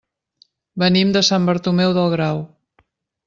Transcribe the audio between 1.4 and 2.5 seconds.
Bartomeu del Grau.